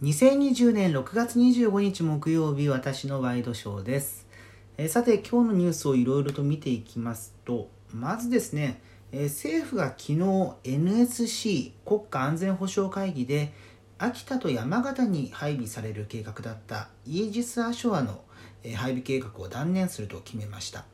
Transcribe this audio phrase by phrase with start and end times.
[0.00, 4.28] 2020年6月25日木曜日私のワイドショーです、
[4.76, 8.80] えーさて今日のニュースをいろいろと見ていきますとまずですね、
[9.10, 13.52] えー政府が昨日 NSC 国家安全保障会議で
[13.98, 18.20] 秋田と山形に配備される計画だったイージス・アショアの
[18.62, 20.84] 配備計画を断念すると決めました。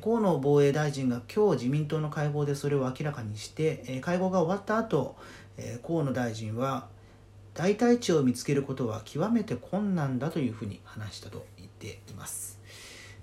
[0.00, 5.16] 河野防衛大臣が今日自民党の会合でそれを明らかにして、会合が終わった後、
[5.56, 6.86] え河野大臣は
[7.54, 12.60] 代替地を見つけることは極めて困難だというふうに話したと言っています。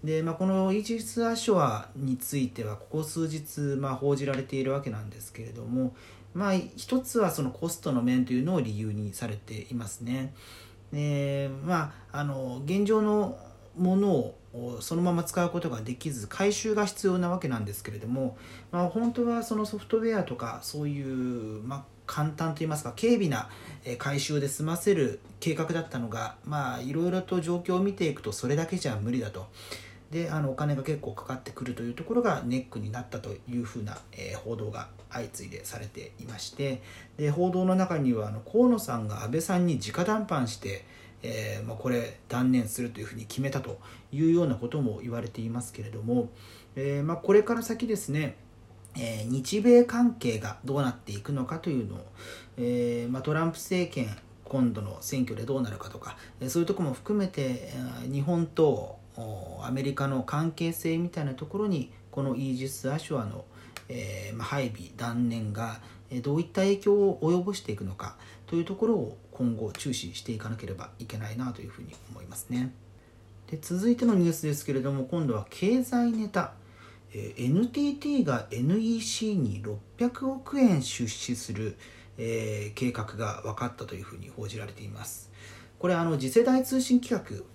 [0.03, 5.93] で、まあ、このイージス・アショアについてはここ数日、まあ、報じられているわけなんですけれども、
[6.33, 10.33] まあ、一つはそのコストの面というのを理由にされていますね。
[10.91, 13.37] でまああの現状の
[13.77, 14.35] ものを
[14.81, 18.37] そのまま使うことができず回収が必要なわけなんですけれども、
[18.71, 23.49] まあ、本当はそのソフトウェアとかそういう、まあ、簡単といいますか軽微な
[23.85, 29.47] え回収で済ませる計画だったのがまあいろいろと状況を見ていくとそれだけじゃ無理だと。
[30.11, 36.81] であのお金が結構かかってくるというところがネックになったというふうな、え報道が相次いでされていまして
[37.17, 40.83] で報道の中にはあの河野さんが安倍さんに直談判して、
[41.21, 43.79] えーまあ、これ断念するというふうに決めたと
[44.11, 46.29] いうようなことも言われていますけれども、
[46.75, 48.35] えーまあ、これから先ですね
[48.95, 52.05] えー日米関係がどうなっていくのかというのを、
[52.57, 54.07] えーまあ、トランプ政権
[54.43, 57.73] 今度の選挙でどうなるかとか、えそういうとこも含めてえ
[58.11, 58.97] 日本と
[59.61, 63.45] アメリカの関係性みたいなところにこのイージス・アショアの、
[63.89, 65.79] えまあ、配備断念が
[66.11, 68.15] えどういった影響を及ぼしていくのか
[68.47, 72.73] というところを今後注視していかなければいけないなというふうに思いますね。
[73.47, 76.53] で続いてのニュースですけれども今度は経済ネタ、
[77.13, 79.63] えー NTT が NEC に
[79.97, 81.77] 600億円出資する、
[82.17, 85.31] えー計画が分かったというふうに報じられています。
[85.79, 87.45] これあの次世代通信規格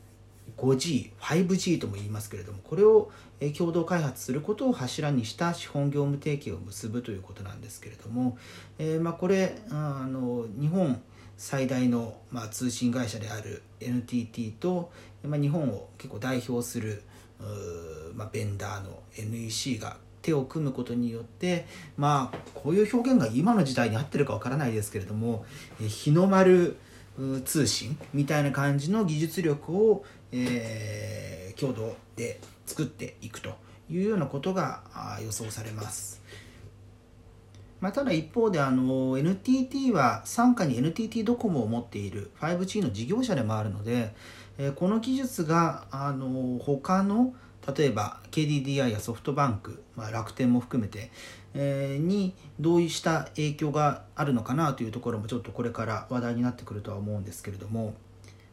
[0.56, 3.10] 5G、5G とも言いますけれどもこれを
[3.56, 8.38] 共同開発することを柱にした資本業務提携を結ぶということなんですけれども、
[8.78, 11.00] えーまあ、これあの日本
[11.36, 14.92] 最大の、まあ、通信会社である NTT と、
[15.24, 17.02] まあ、日本を結構代表する
[17.40, 17.44] う
[18.14, 21.66] まあ、ベンダーの NEC が手を組むことによって
[21.98, 25.44] まあこういう表現が今の時代に合ってるかわからないですけれども
[25.78, 26.76] 日の丸
[27.44, 33.54] 通信みたいな感じの技術力を、えー共同で作っていくと
[33.88, 34.82] いうようなことが
[35.24, 36.20] 予想されます。
[37.80, 44.14] まあ、ただ一方であの NTT は傘下に NTT ドコモを持っている 5G の事業者でもあるので、
[44.58, 47.34] えーこの技術があの他の
[47.76, 51.10] 例えば KDDI やソフトバンク、まあ、楽天も含めて、
[51.54, 57.94] えーにどうした影響があるのかなというところもちょっとこれから話題になってくるとは思うんですけれども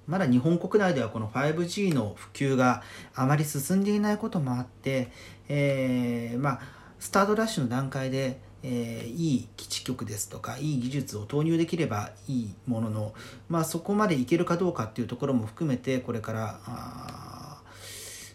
[0.08, 2.84] まだ日本国内ではこの 5G の普及が
[3.16, 5.10] あまり進んでいないこともあって、
[5.48, 6.60] えーまあ、
[7.00, 13.14] スタートダッシュの段階で、えーいい基地局ですとかいい技術を投入できればいいものの、
[13.50, 17.31] まあ、そこまでいけるかどうかっていうところも含めてこれからあ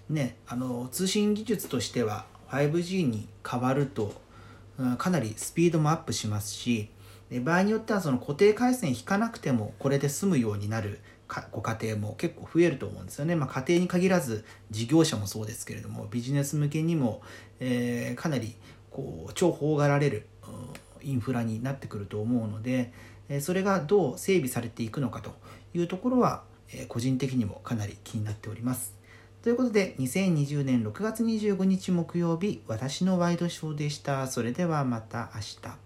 [0.08, 4.04] ね、あの通信技術としては 5G に変わると、
[4.78, 6.90] うんかなりスピードもアップしますし
[7.42, 11.00] 場合によってはその固定回線引かなくてもこれで済むようになる
[11.50, 17.22] ご家庭も結構増えると思うんですよね、まあ、家庭に限らず事業者もそうですけれどもビジネス向けにも、
[17.58, 18.54] えーかなり
[18.90, 22.92] こう重宝がられるうんインフラになってくると思うので、
[23.28, 25.36] えそれがどう整備されていくのかと
[25.72, 26.42] いうところは、
[26.72, 28.95] え個人的にもかなり気になっております。
[29.46, 34.26] ということで2020年6月25日木曜日私のワイドショーでした。
[34.26, 35.85] それではまた明日。